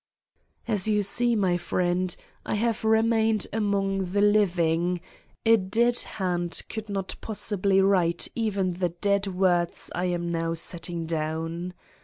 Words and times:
As 0.67 0.87
you 0.87 1.03
see, 1.03 1.35
my 1.35 1.57
friend, 1.57 2.15
I 2.43 2.55
have 2.55 2.83
remained 2.83 3.45
among 3.53 4.05
the 4.13 4.21
living, 4.21 4.99
a 5.45 5.57
dead 5.57 5.99
hand 6.17 6.63
could 6.69 6.89
not 6.89 7.15
possibly 7.21 7.81
write 7.83 8.27
even 8.33 8.73
the 8.73 8.89
dead 8.89 9.27
words 9.27 9.91
I 9.93 10.05
am 10.05 10.31
not 10.31 10.57
setting 10.57 11.05
down. 11.05 11.75